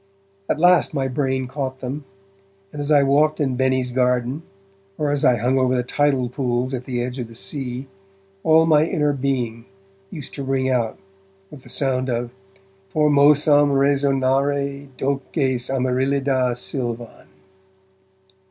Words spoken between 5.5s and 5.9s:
over the